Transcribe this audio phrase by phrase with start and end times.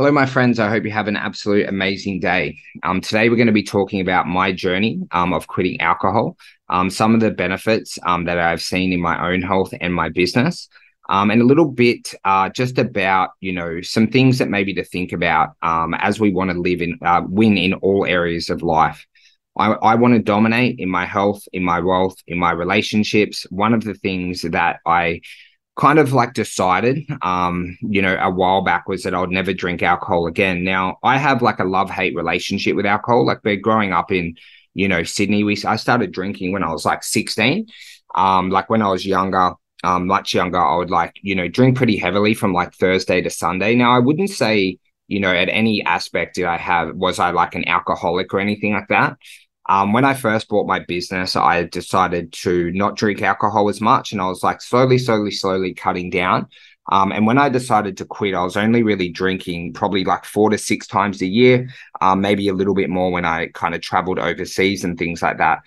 [0.00, 0.58] Hello, my friends.
[0.58, 2.56] I hope you have an absolute amazing day.
[2.84, 6.38] Um, today, we're going to be talking about my journey um, of quitting alcohol,
[6.70, 10.08] um, some of the benefits um, that I've seen in my own health and my
[10.08, 10.70] business,
[11.10, 14.84] um, and a little bit uh, just about you know some things that maybe to
[14.84, 18.62] think about um, as we want to live in uh, win in all areas of
[18.62, 19.06] life.
[19.58, 23.46] I, I want to dominate in my health, in my wealth, in my relationships.
[23.50, 25.20] One of the things that I
[25.76, 29.52] kind of like decided, um, you know, a while back was that I would never
[29.52, 30.64] drink alcohol again.
[30.64, 33.26] Now I have like a love hate relationship with alcohol.
[33.26, 34.36] Like, we're growing up in,
[34.74, 37.66] you know, Sydney, we I started drinking when I was like 16.
[38.14, 39.52] Um, like when I was younger,
[39.84, 43.30] um, much younger, I would like, you know, drink pretty heavily from like Thursday to
[43.30, 43.74] Sunday.
[43.74, 44.78] Now I wouldn't say,
[45.08, 48.74] you know, at any aspect did I have was I like an alcoholic or anything
[48.74, 49.16] like that.
[49.70, 54.10] Um, when I first bought my business, I decided to not drink alcohol as much,
[54.10, 56.48] and I was like slowly, slowly, slowly cutting down.
[56.90, 60.50] Um, and when I decided to quit, I was only really drinking probably like four
[60.50, 61.68] to six times a year,
[62.00, 65.38] um, maybe a little bit more when I kind of traveled overseas and things like
[65.38, 65.60] that.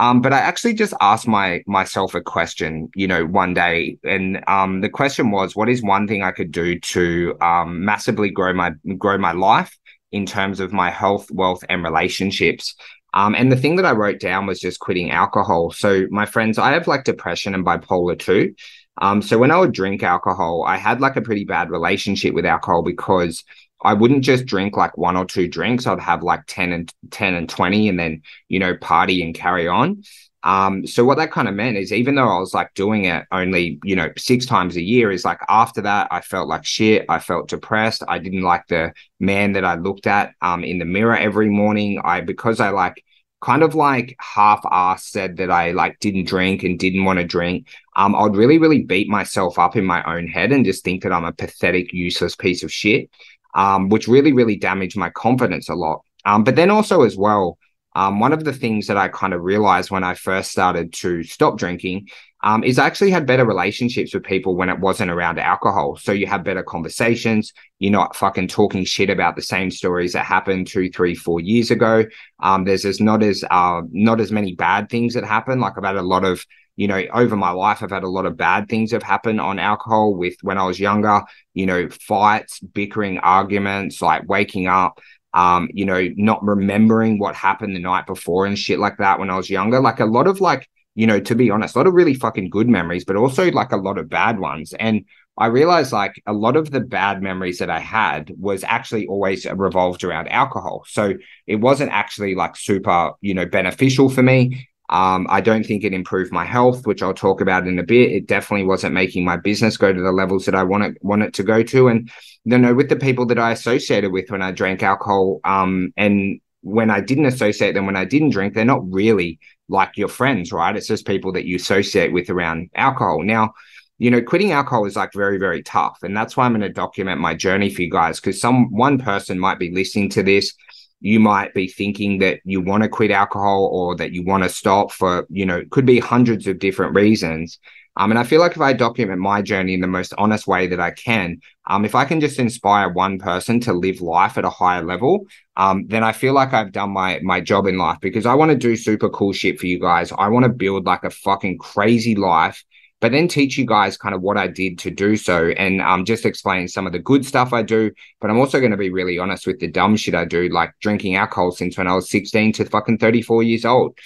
[0.00, 4.42] Um, but I actually just asked my myself a question, you know, one day, and
[4.48, 8.52] um, the question was, what is one thing I could do to um, massively grow
[8.52, 9.78] my grow my life
[10.10, 12.74] in terms of my health, wealth, and relationships?
[13.14, 15.70] Um, and the thing that I wrote down was just quitting alcohol.
[15.70, 18.54] So, my friends, I have like depression and bipolar too.
[18.98, 22.46] Um, so when I would drink alcohol, I had like a pretty bad relationship with
[22.46, 23.44] alcohol because
[23.82, 25.86] I wouldn't just drink like one or two drinks.
[25.86, 29.68] I'd have like 10 and 10 and 20 and then, you know, party and carry
[29.68, 30.02] on.
[30.46, 33.26] Um, so what that kind of meant is even though I was like doing it
[33.32, 37.04] only, you know, six times a year, is like after that, I felt like shit.
[37.08, 38.04] I felt depressed.
[38.06, 42.00] I didn't like the man that I looked at um in the mirror every morning.
[42.04, 43.02] I because I like
[43.40, 47.24] kind of like half ass said that I like didn't drink and didn't want to
[47.24, 47.66] drink.
[47.96, 51.12] Um, I'd really, really beat myself up in my own head and just think that
[51.12, 53.10] I'm a pathetic, useless piece of shit.
[53.54, 56.02] Um, which really, really damaged my confidence a lot.
[56.24, 57.58] Um, but then also as well,
[57.96, 61.22] um, one of the things that I kind of realized when I first started to
[61.22, 62.08] stop drinking
[62.42, 65.96] um, is I actually had better relationships with people when it wasn't around alcohol.
[65.96, 67.54] So you have better conversations.
[67.78, 71.70] You're not fucking talking shit about the same stories that happened two, three, four years
[71.70, 72.04] ago.
[72.38, 75.60] Um, there's just not as uh, not as many bad things that happen.
[75.60, 76.44] Like I've had a lot of
[76.76, 79.58] you know, over my life, I've had a lot of bad things have happened on
[79.58, 81.22] alcohol with when I was younger,
[81.54, 85.00] you know, fights, bickering, arguments, like waking up,
[85.36, 89.28] um, you know, not remembering what happened the night before and shit like that when
[89.28, 89.80] I was younger.
[89.80, 92.48] Like a lot of like, you know, to be honest, a lot of really fucking
[92.48, 94.72] good memories, but also like a lot of bad ones.
[94.80, 95.04] And
[95.36, 99.44] I realized like a lot of the bad memories that I had was actually always
[99.44, 100.86] revolved around alcohol.
[100.88, 101.12] So
[101.46, 104.66] it wasn't actually like super, you know, beneficial for me.
[104.88, 108.12] Um, I don't think it improved my health, which I'll talk about in a bit.
[108.12, 111.22] It definitely wasn't making my business go to the levels that I want it want
[111.22, 111.88] it to go to.
[111.88, 112.10] And
[112.44, 116.40] you know, with the people that I associated with when I drank alcohol, um, and
[116.60, 119.38] when I didn't associate them when I didn't drink, they're not really
[119.68, 120.76] like your friends, right?
[120.76, 123.22] It's just people that you associate with around alcohol.
[123.22, 123.54] Now,
[123.98, 125.98] you know, quitting alcohol is like very, very tough.
[126.02, 128.98] And that's why I'm going to document my journey for you guys because some one
[128.98, 130.52] person might be listening to this
[131.00, 134.48] you might be thinking that you want to quit alcohol or that you want to
[134.48, 137.58] stop for, you know, could be hundreds of different reasons.
[137.98, 140.66] Um, and I feel like if I document my journey in the most honest way
[140.66, 144.44] that I can, um, if I can just inspire one person to live life at
[144.44, 145.26] a higher level,
[145.56, 148.50] um, then I feel like I've done my my job in life because I want
[148.50, 150.12] to do super cool shit for you guys.
[150.12, 152.62] I want to build like a fucking crazy life
[153.06, 156.04] but then teach you guys kind of what I did to do so and um,
[156.04, 157.92] just explain some of the good stuff I do.
[158.20, 160.72] But I'm also going to be really honest with the dumb shit I do, like
[160.80, 163.96] drinking alcohol since when I was 16 to fucking 34 years old.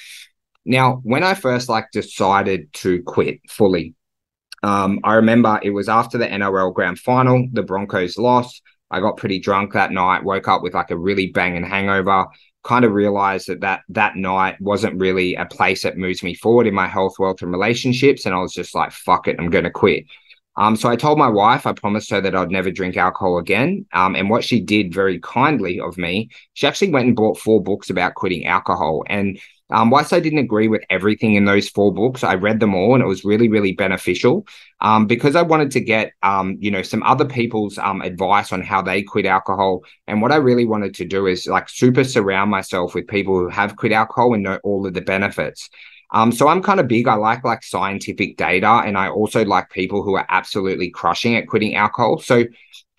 [0.67, 3.95] Now, when I first like decided to quit fully,
[4.63, 8.61] um, I remember it was after the NRL grand final, the Broncos lost.
[8.91, 12.27] I got pretty drunk that night, woke up with like a really banging hangover
[12.63, 16.67] kind of realized that that that night wasn't really a place that moves me forward
[16.67, 18.27] in my health, wealth, and relationships.
[18.27, 20.05] And I was just like, fuck it, I'm going to quit.
[20.57, 23.87] Um, so I told my wife, I promised her that I'd never drink alcohol again.
[23.93, 27.63] Um, and what she did very kindly of me, she actually went and bought four
[27.63, 29.05] books about quitting alcohol.
[29.07, 29.41] And
[29.73, 32.95] um, whilst I didn't agree with everything in those four books, I read them all
[32.95, 34.47] and it was really, really beneficial
[34.81, 38.63] um, because I wanted to get, um, you know, some other people's um, advice on
[38.63, 39.85] how they quit alcohol.
[40.07, 43.49] And what I really wanted to do is like super surround myself with people who
[43.49, 45.71] have quit alcohol and know all of the benefits.
[46.13, 47.07] Um, so I'm kind of big.
[47.09, 51.47] I like like scientific data, and I also like people who are absolutely crushing at
[51.47, 52.19] quitting alcohol.
[52.19, 52.45] So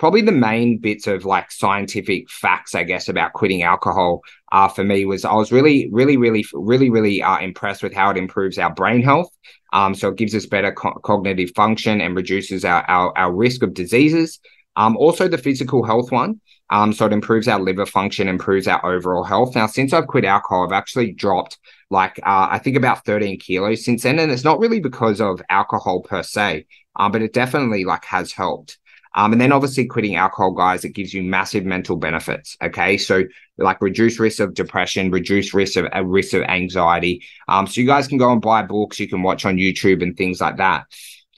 [0.02, 4.22] probably the main bits of like scientific facts, I guess, about quitting alcohol
[4.52, 8.10] uh, for me was I was really, really, really, really, really uh, impressed with how
[8.10, 9.30] it improves our brain health.
[9.74, 13.62] Um, so it gives us better co- cognitive function and reduces our, our, our risk
[13.62, 14.40] of diseases.
[14.76, 16.40] Um, also the physical health one.
[16.70, 19.56] Um, so it improves our liver function, improves our overall health.
[19.56, 21.58] Now, since I've quit alcohol, I've actually dropped
[21.90, 25.42] like uh, I think about 13 kilos since then, and it's not really because of
[25.50, 26.66] alcohol per se,
[26.96, 28.80] um, but it definitely like has helped.
[29.14, 32.56] Um, and then obviously quitting alcohol, guys, it gives you massive mental benefits.
[32.64, 32.98] Okay.
[32.98, 33.24] So
[33.58, 37.24] like reduce risk of depression, reduce risk of uh, risk of anxiety.
[37.50, 40.16] Um, so you guys can go and buy books, you can watch on YouTube and
[40.16, 40.86] things like that.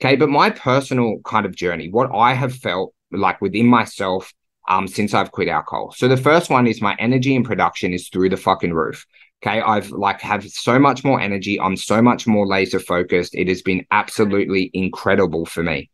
[0.00, 0.14] Okay.
[0.14, 4.32] But my personal kind of journey, what I have felt like within myself
[4.68, 5.92] um, since I've quit alcohol.
[5.96, 9.06] So the first one is my energy and production is through the fucking roof.
[9.42, 9.60] Okay.
[9.60, 11.60] I've like have so much more energy.
[11.60, 13.34] I'm so much more laser focused.
[13.34, 15.90] It has been absolutely incredible for me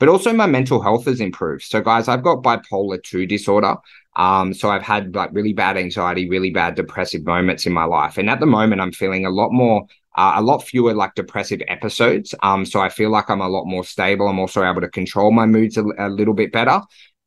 [0.00, 1.62] but also my mental health has improved.
[1.62, 3.76] So, guys, I've got bipolar 2 disorder.
[4.16, 8.18] Um, so I've had like really bad anxiety, really bad depressive moments in my life.
[8.18, 11.60] And at the moment, I'm feeling a lot more, uh, a lot fewer like depressive
[11.68, 12.34] episodes.
[12.42, 14.28] Um, so I feel like I'm a lot more stable.
[14.28, 16.80] I'm also able to control my moods a, a little bit better.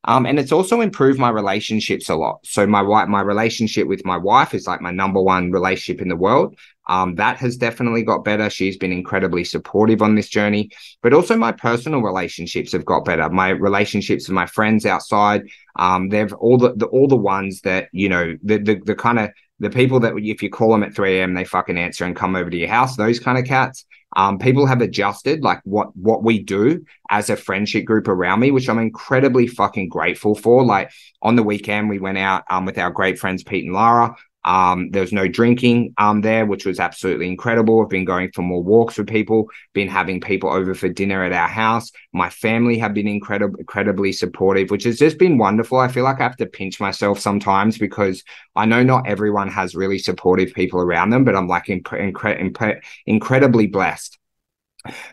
[0.06, 2.39] Um, and it's also improved my relationships a lot.
[2.45, 6.09] So my wife, my relationship with my wife is like my number one relationship in
[6.09, 6.57] the world.
[6.89, 8.50] Um, that has definitely got better.
[8.50, 10.71] She's been incredibly supportive on this journey,
[11.01, 13.30] but also my personal relationships have got better.
[13.30, 15.44] My relationships with my friends outside,
[15.77, 19.19] um, they've all the, the all the ones that you know the the, the kind
[19.19, 19.30] of
[19.60, 21.34] the people that if you call them at 3 a.m.
[21.34, 22.96] they fucking answer and come over to your house.
[22.96, 23.86] Those kind of cats.
[24.16, 28.52] Um, people have adjusted like what what we do as a friendship group around me,
[28.52, 30.64] which I'm incredibly fucking grateful for.
[30.64, 30.92] Like
[31.22, 34.16] on the weekend, we went out um, with our great friends Pete and Lara.
[34.45, 37.81] Um, there was no drinking um, there, which was absolutely incredible.
[37.81, 41.34] I've been going for more walks with people, been having people over for dinner at
[41.34, 41.92] our house.
[42.13, 45.80] My family have been incredible, incredibly supportive, which has just been wonderful.
[45.80, 48.24] I feel like I have to pinch myself sometimes because
[48.56, 52.81] I know not everyone has really supportive people around them, but I'm like incre- incre-
[53.06, 54.19] incredibly blessed.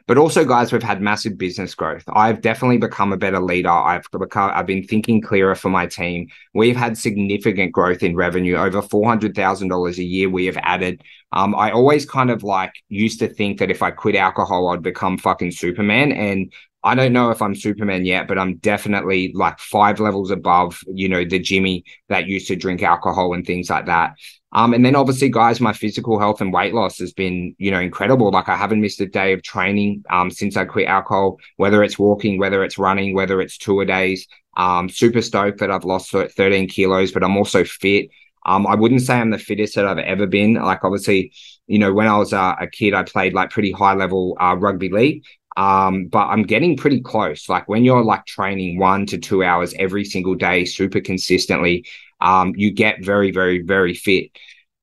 [0.06, 2.02] But also, guys, we've had massive business growth.
[2.12, 3.70] I've definitely become a better leader.
[3.70, 6.28] I've become, I've been thinking clearer for my team.
[6.54, 10.28] We've had significant growth in revenue, over four hundred thousand dollars a year.
[10.28, 11.02] We have added.
[11.32, 14.82] Um, I always kind of like used to think that if I quit alcohol, I'd
[14.82, 16.52] become fucking Superman, and
[16.82, 21.08] I don't know if I'm Superman yet, but I'm definitely like five levels above, you
[21.08, 24.14] know, the Jimmy that used to drink alcohol and things like that.
[24.52, 27.80] Um, and then obviously, guys, my physical health and weight loss has been, you know,
[27.80, 28.30] incredible.
[28.30, 31.98] Like I haven't missed a day of training um, since I quit alcohol, whether it's
[31.98, 34.26] walking, whether it's running, whether it's two a days.
[34.56, 38.08] Um, super stoked that I've lost 13 kilos, but I'm also fit.
[38.46, 40.54] Um, I wouldn't say I'm the fittest that I've ever been.
[40.54, 41.32] Like obviously,
[41.66, 44.56] you know, when I was uh, a kid, I played like pretty high level uh,
[44.58, 45.24] rugby league.
[45.60, 47.46] Um, but I'm getting pretty close.
[47.46, 51.84] Like when you're like training one to two hours every single day, super consistently,
[52.22, 54.30] um, you get very, very, very fit.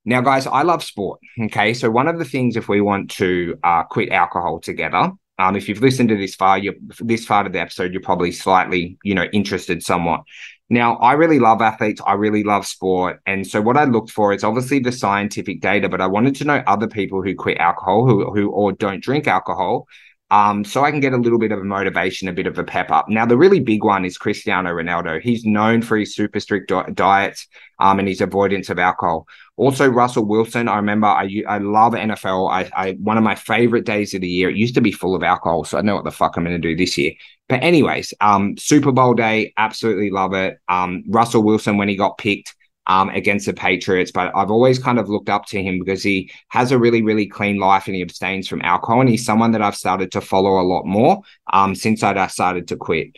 [0.04, 1.18] Now, guys, I love sport.
[1.46, 1.74] Okay.
[1.74, 5.10] So, one of the things, if we want to uh, quit alcohol together,
[5.40, 8.30] um, if you've listened to this far, you this far of the episode, you're probably
[8.30, 10.22] slightly, you know, interested somewhat.
[10.70, 12.00] Now, I really love athletes.
[12.06, 13.20] I really love sport.
[13.26, 16.44] And so what I looked for is obviously the scientific data, but I wanted to
[16.44, 19.88] know other people who quit alcohol, who who or don't drink alcohol,
[20.30, 22.64] um, so I can get a little bit of a motivation, a bit of a
[22.64, 23.08] pep up.
[23.08, 25.20] Now, the really big one is Cristiano Ronaldo.
[25.22, 27.46] He's known for his super strict di- diets
[27.78, 29.26] um, and his avoidance of alcohol.
[29.56, 30.68] Also, Russell Wilson.
[30.68, 32.50] I remember I I love NFL.
[32.50, 34.50] I, I one of my favorite days of the year.
[34.50, 36.60] It used to be full of alcohol, so I know what the fuck I'm going
[36.60, 37.12] to do this year.
[37.48, 40.58] But anyways, um, Super Bowl day, absolutely love it.
[40.68, 42.54] Um, Russell Wilson when he got picked
[42.88, 44.10] um, against the Patriots.
[44.10, 47.26] But I've always kind of looked up to him because he has a really, really
[47.26, 49.00] clean life and he abstains from alcohol.
[49.00, 51.20] And he's someone that I've started to follow a lot more
[51.52, 53.16] um, since I started to quit.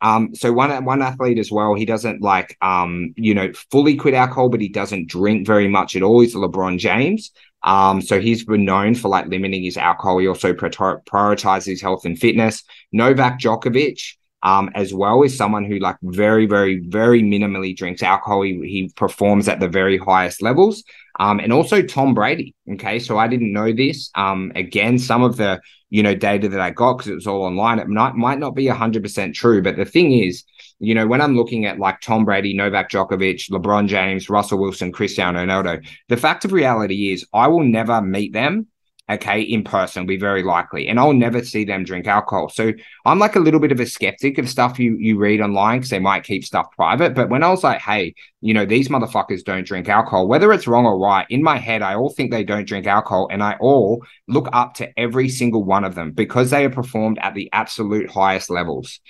[0.00, 4.12] Um, so one one athlete as well, he doesn't like um, you know, fully quit
[4.12, 6.20] alcohol, but he doesn't drink very much at all.
[6.20, 7.30] He's LeBron James.
[7.62, 10.18] Um, so he's been known for like limiting his alcohol.
[10.18, 12.62] He also prioritizes health and fitness.
[12.92, 18.42] Novak Djokovic, um, as well is someone who like very, very, very minimally drinks alcohol.
[18.42, 20.84] He, he performs at the very highest levels.
[21.18, 22.54] Um, and also Tom Brady.
[22.72, 22.98] Okay.
[22.98, 24.10] So I didn't know this.
[24.14, 27.42] Um, again, some of the, you know, data that I got, because it was all
[27.42, 29.62] online, it might, might not be 100% true.
[29.62, 30.44] But the thing is,
[30.78, 34.92] you know, when I'm looking at like Tom Brady, Novak Djokovic, LeBron James, Russell Wilson,
[34.92, 38.66] Cristiano Ronaldo, the fact of reality is I will never meet them
[39.08, 40.88] okay, in person, be very likely.
[40.88, 42.48] And I'll never see them drink alcohol.
[42.48, 42.72] So
[43.04, 45.90] I'm like a little bit of a skeptic of stuff you you read online because
[45.90, 47.14] they might keep stuff private.
[47.14, 50.66] But when I was like, hey, you know, these motherfuckers don't drink alcohol, whether it's
[50.66, 53.28] wrong or right, in my head, I all think they don't drink alcohol.
[53.30, 57.18] And I all look up to every single one of them because they have performed
[57.20, 59.00] at the absolute highest levels.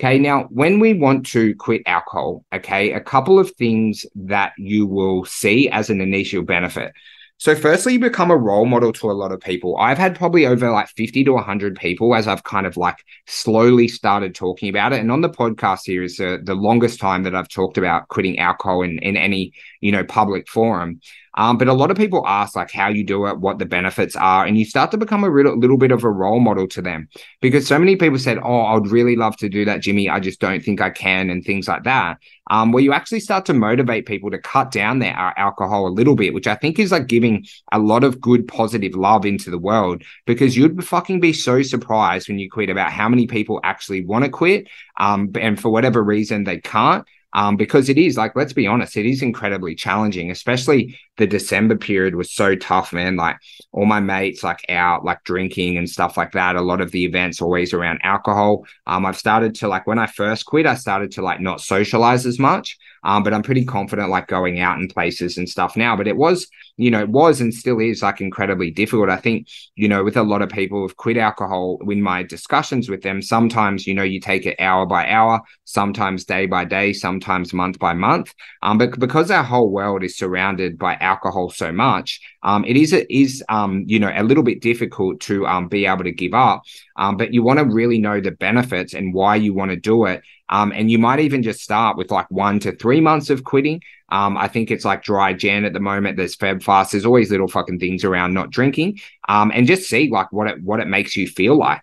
[0.00, 4.86] Okay, now when we want to quit alcohol, okay, a couple of things that you
[4.86, 6.92] will see as an initial benefit.
[7.36, 9.76] So, firstly, you become a role model to a lot of people.
[9.76, 13.88] I've had probably over like 50 to 100 people as I've kind of like slowly
[13.88, 15.00] started talking about it.
[15.00, 18.08] And on the podcast here is the, uh, the longest time that I've talked about
[18.08, 21.00] quitting alcohol in, in any, you know, public forum.
[21.36, 24.14] Um, but a lot of people ask like how you do it, what the benefits
[24.16, 26.82] are, and you start to become a little, little bit of a role model to
[26.82, 27.08] them
[27.40, 30.08] because so many people said, "Oh, I'd really love to do that, Jimmy.
[30.08, 32.18] I just don't think I can," and things like that.
[32.50, 36.14] Um, where you actually start to motivate people to cut down their alcohol a little
[36.14, 39.58] bit, which I think is like giving a lot of good, positive love into the
[39.58, 40.02] world.
[40.26, 44.24] Because you'd fucking be so surprised when you quit about how many people actually want
[44.24, 48.52] to quit, um, and for whatever reason they can't um, because it is like let's
[48.52, 50.30] be honest, it is incredibly challenging.
[50.30, 53.16] Especially the December period was so tough, man.
[53.16, 53.36] Like
[53.72, 56.56] all my mates like out, like drinking and stuff like that.
[56.56, 58.64] A lot of the events always around alcohol.
[58.86, 62.24] Um, I've started to like when I first quit, I started to like not socialize
[62.24, 62.78] as much.
[63.04, 65.96] Um, but I'm pretty confident like going out in places and stuff now.
[65.96, 69.10] But it was, you know, it was and still is like incredibly difficult.
[69.10, 72.88] I think, you know, with a lot of people who've quit alcohol, in my discussions
[72.88, 76.92] with them, sometimes, you know, you take it hour by hour, sometimes day by day,
[76.92, 78.34] sometimes month by month.
[78.62, 82.92] Um, but because our whole world is surrounded by alcohol so much, um, it is
[82.92, 86.34] it is um, you know, a little bit difficult to um be able to give
[86.34, 86.62] up.
[86.96, 90.04] Um, but you want to really know the benefits and why you want to do
[90.06, 93.44] it um, and you might even just start with like one to three months of
[93.44, 93.82] quitting.
[94.10, 96.16] Um, I think it's like dry Jan at the moment.
[96.16, 96.92] There's Feb fast.
[96.92, 99.00] There's always little fucking things around not drinking.
[99.26, 101.82] And just see like what it what it makes you feel like.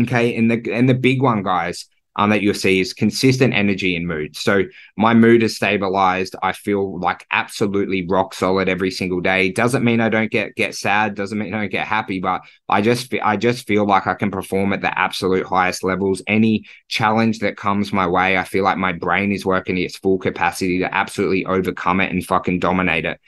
[0.00, 0.36] Okay.
[0.36, 1.86] And the and the big one, guys,
[2.16, 4.36] um, that you'll see is consistent energy and mood.
[4.36, 4.62] So
[4.96, 6.34] my mood is stabilized.
[6.42, 9.52] I feel like absolutely rock solid every single day.
[9.52, 11.14] Doesn't mean I don't get get sad.
[11.14, 12.18] Doesn't mean I don't get happy.
[12.20, 16.22] But I just I just feel like I can perform at the absolute highest levels.
[16.26, 20.18] Any challenge that comes my way, I feel like my brain is working its full
[20.18, 23.20] capacity to absolutely overcome it and fucking dominate it.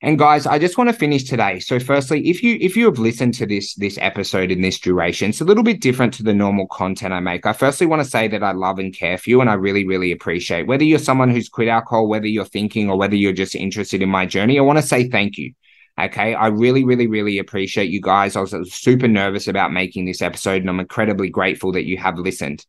[0.00, 1.58] And guys, I just want to finish today.
[1.58, 5.30] So firstly, if you if you have listened to this this episode in this duration,
[5.30, 7.46] it's a little bit different to the normal content I make.
[7.46, 9.84] I firstly want to say that I love and care for you and I really
[9.84, 13.56] really appreciate whether you're someone who's quit alcohol, whether you're thinking or whether you're just
[13.56, 15.52] interested in my journey, I want to say thank you.
[15.98, 16.32] Okay.
[16.32, 18.36] I really, really, really appreciate you guys.
[18.36, 22.18] I was super nervous about making this episode and I'm incredibly grateful that you have
[22.18, 22.64] listened.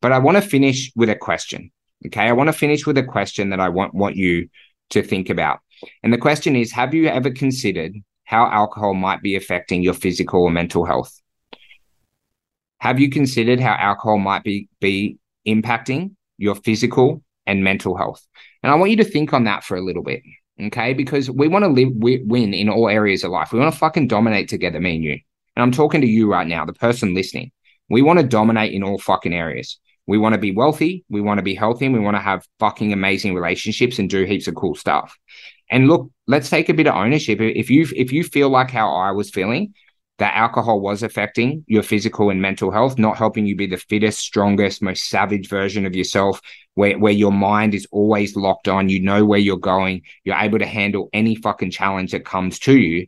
[0.00, 1.70] But I want to finish with a question.
[2.06, 2.22] Okay.
[2.22, 4.48] I want to finish with a question that I want, want you
[4.90, 5.60] to think about.
[6.02, 10.42] And the question is Have you ever considered how alcohol might be affecting your physical
[10.42, 11.20] or mental health?
[12.78, 18.26] Have you considered how alcohol might be, be impacting your physical and mental health?
[18.62, 20.22] And I want you to think on that for a little bit,
[20.60, 20.92] okay?
[20.94, 23.52] Because we want to live, win in all areas of life.
[23.52, 25.18] We want to fucking dominate together, me and you.
[25.54, 27.52] And I'm talking to you right now, the person listening.
[27.88, 29.78] We want to dominate in all fucking areas.
[30.06, 32.44] We want to be wealthy, we want to be healthy, and we want to have
[32.58, 35.16] fucking amazing relationships and do heaps of cool stuff.
[35.72, 37.40] And look, let's take a bit of ownership.
[37.40, 39.72] If you if you feel like how I was feeling,
[40.18, 44.20] that alcohol was affecting your physical and mental health, not helping you be the fittest,
[44.20, 46.42] strongest, most savage version of yourself,
[46.74, 50.58] where, where your mind is always locked on, you know where you're going, you're able
[50.58, 53.06] to handle any fucking challenge that comes to you,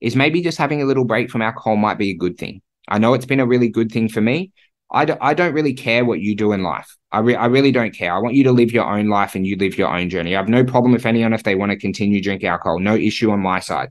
[0.00, 2.62] is maybe just having a little break from alcohol might be a good thing.
[2.88, 4.52] I know it's been a really good thing for me,
[4.90, 6.96] I d- I don't really care what you do in life.
[7.10, 8.12] I, re- I really don't care.
[8.12, 10.34] I want you to live your own life and you live your own journey.
[10.34, 12.78] I have no problem with anyone if they want to continue drink alcohol.
[12.78, 13.90] No issue on my side.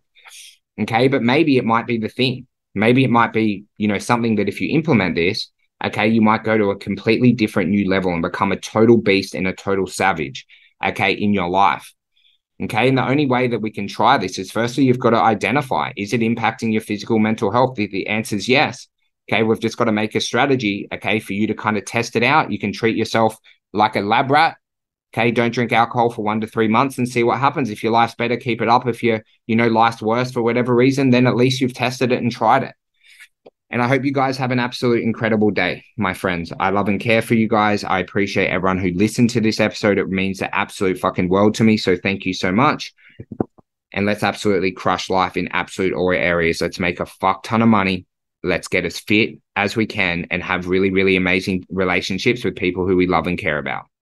[0.80, 2.48] Okay, but maybe it might be the thing.
[2.74, 5.50] Maybe it might be, you know, something that if you implement this,
[5.84, 9.36] okay, you might go to a completely different new level and become a total beast
[9.36, 10.46] and a total savage,
[10.86, 11.94] okay, in your life.
[12.62, 12.88] Okay.
[12.88, 15.92] And the only way that we can try this is firstly, you've got to identify
[15.98, 17.75] is it impacting your physical mental health?
[17.75, 18.88] The answer is yes.
[19.27, 22.15] Okay, we've just got to make a strategy, okay, for you to kind of test
[22.15, 22.51] it out.
[22.51, 23.36] You can treat yourself
[23.74, 24.58] like a lab rat.
[25.13, 27.70] Okay, don't drink alcohol for one to three months and see what happens.
[27.70, 28.86] If your life's better, keep it up.
[28.86, 32.22] If you you know life's worse for whatever reason, then at least you've tested it
[32.22, 32.75] and tried it.
[33.72, 36.53] And I hope you guys have an absolute incredible day, my friends.
[36.60, 37.84] I love and care for you guys.
[37.84, 39.98] I appreciate everyone who listened to this episode.
[39.98, 41.77] It means the absolute fucking world to me.
[41.77, 42.94] So thank you so much.
[43.91, 46.62] And let's absolutely crush life in absolute all areas.
[46.62, 48.05] Let's make a fuck ton of money
[48.46, 52.88] let's get as fit as we can and have really, really amazing relationships with people
[52.88, 53.86] who we love and care about.